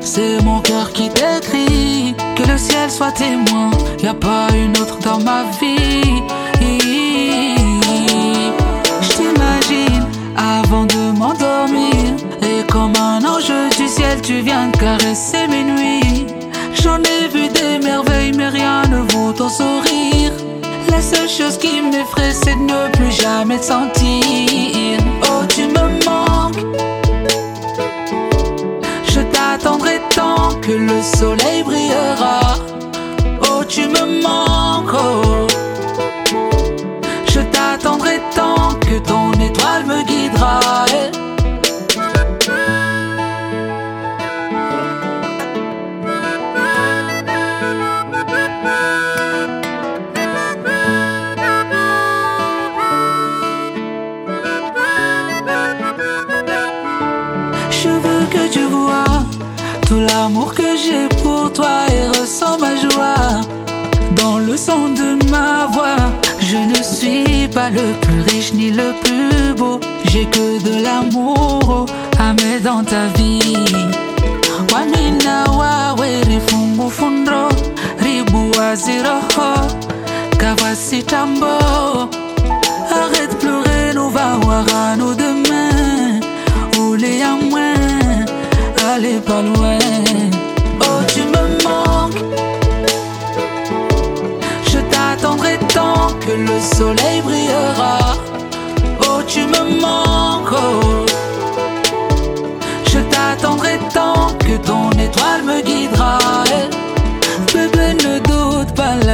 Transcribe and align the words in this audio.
c'est 0.00 0.42
mon 0.42 0.60
cœur 0.60 0.90
qui 0.92 1.08
t'écrit. 1.10 2.14
Que 2.34 2.50
le 2.50 2.56
ciel 2.56 2.90
soit 2.90 3.12
témoin, 3.12 3.70
y 4.02 4.06
a 4.06 4.14
pas 4.14 4.48
une 4.54 4.76
autre 4.78 4.98
dans 5.00 5.18
ma 5.18 5.44
vie. 5.60 6.22
Je 9.00 9.08
t'imagine 9.16 10.06
avant 10.36 10.86
de 10.86 11.12
m'endormir. 11.18 12.16
Et 12.42 12.64
comme 12.70 12.94
un 12.96 13.22
ange 13.24 13.52
du 13.76 13.88
ciel, 13.88 14.20
tu 14.22 14.40
viens 14.40 14.70
caresser 14.70 15.46
mes 15.48 15.64
nuits. 15.64 16.26
J'en 16.82 16.98
ai 16.98 17.28
vu 17.28 17.48
des 17.48 17.78
merveilles, 17.84 18.32
mais 18.34 18.48
rien 18.48 18.82
ne 18.90 19.00
vaut 19.12 19.32
ton 19.32 19.48
sourire. 19.48 20.32
La 20.90 21.02
seule 21.02 21.28
chose 21.28 21.58
qui 21.58 21.82
m'effraie, 21.82 22.32
c'est 22.32 22.54
de 22.54 22.62
ne 22.62 22.90
plus 22.92 23.12
jamais 23.12 23.58
te 23.58 23.64
sentir. 23.64 24.98
Oh, 25.24 25.44
tu 25.48 25.62
me 25.66 26.04
manques. 26.04 26.25
Que 30.66 30.72
le 30.72 31.00
soleil 31.00 31.62
brillera. 31.62 32.40
Oh, 33.42 33.62
tu 33.68 33.82
me 33.86 34.20
manques. 34.20 34.94
Oh. 34.94 35.46
Je 37.32 37.40
t'attendrai 37.52 38.20
tant 38.34 38.74
que 38.80 38.98
ton 38.98 39.30
étoile 39.34 39.84
me 39.86 40.02
guidera. 40.08 40.60
Je 57.70 57.88
veux 57.88 58.26
que 58.32 58.52
tu 58.52 58.62
vois 58.62 59.15
tout 59.86 60.00
l'amour 60.00 60.52
que 60.54 60.76
j'ai 60.76 61.08
pour 61.22 61.52
toi 61.52 61.86
et 61.92 62.08
ressens 62.18 62.58
ma 62.58 62.74
joie 62.76 63.40
dans 64.16 64.38
le 64.38 64.56
son 64.56 64.88
de 64.88 65.30
ma 65.30 65.66
voix. 65.66 65.96
Je 66.40 66.56
ne 66.56 66.82
suis 66.82 67.48
pas 67.48 67.70
le 67.70 67.92
plus 68.02 68.20
riche 68.22 68.52
ni 68.52 68.70
le 68.70 68.92
plus 69.02 69.54
beau, 69.54 69.80
j'ai 70.06 70.24
que 70.26 70.62
de 70.62 70.82
l'amour 70.82 71.86
à 72.18 72.32
mettre 72.32 72.64
dans 72.64 72.84
ta 72.84 73.06
vie. 73.16 73.56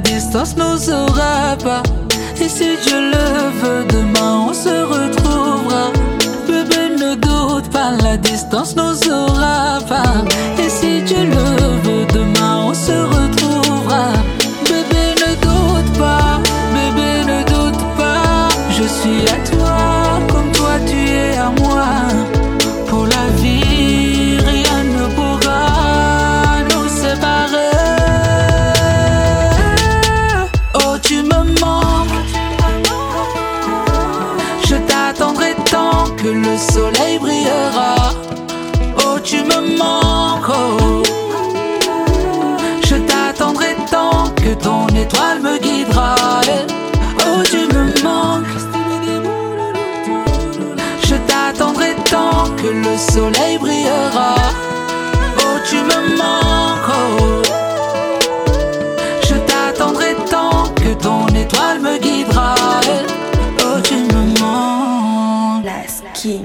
Distance 0.00 0.56
nous 0.56 0.90
aura 0.90 1.56
pas. 1.62 1.82
Et 2.40 2.48
si 2.48 2.76
Dieu 2.84 3.00
le 3.12 3.50
veut, 3.60 3.84
demain 3.88 4.46
on 4.48 4.52
se 4.52 4.68
retrouvera. 4.68 5.03
La 8.54 8.60
distance 8.60 8.76
nous 8.76 9.12
aura 9.12 9.78
pas. 9.88 10.24
Et 10.62 10.68
si 10.68 11.02
Dieu 11.02 11.24
le 11.24 11.80
veut, 11.84 12.06
demain 12.12 12.66
on 12.68 12.74
se 12.74 12.92
retrouvera. 12.92 14.12
Bébé, 14.64 15.14
ne 15.22 15.34
doute 15.46 15.98
pas, 15.98 16.40
bébé, 16.74 17.24
ne 17.32 17.42
doute 17.44 17.82
pas. 17.96 18.48
Je 18.70 18.84
suis 18.84 19.22
à 19.28 19.38
toi, 19.50 19.76
comme 20.28 20.52
toi 20.52 20.74
tu 20.86 20.96
es 20.96 21.36
à 21.36 21.50
moi. 21.62 21.86
Pour 22.88 23.06
la 23.06 23.26
vie, 23.40 24.38
rien 24.38 24.84
ne 24.84 25.04
pourra 25.16 25.62
nous 26.70 26.88
séparer. 26.88 27.74
Oh, 30.74 30.96
tu 31.02 31.22
me 31.22 31.60
manques. 31.60 32.08
Je 34.68 34.76
t'attendrai 34.76 35.54
tant 35.70 36.04
que 36.16 36.28
le 36.28 36.56
soleil 36.56 37.18
brillera. 37.18 37.33
étoile 45.04 45.40
me 45.40 45.58
guidera. 45.58 46.14
Oh, 47.26 47.42
tu 47.44 47.60
me 47.74 47.84
manques. 48.02 48.56
Je 51.06 51.16
t'attendrai 51.28 51.94
tant 52.10 52.44
que 52.56 52.68
le 52.68 52.96
soleil 52.96 53.58
brillera. 53.58 54.34
Oh, 55.38 55.56
tu 55.68 55.76
me 55.90 56.16
manques. 56.16 56.90
Oh. 56.90 57.42
Je 59.28 59.34
t'attendrai 59.48 60.16
tant 60.30 60.68
que 60.82 60.90
ton 60.94 61.26
étoile 61.28 61.80
me 61.80 61.98
guidera. 61.98 62.54
Oh, 63.60 63.80
tu 63.82 63.96
me 64.12 64.22
manques. 64.40 65.64
La 65.64 65.80
skin. 65.86 66.42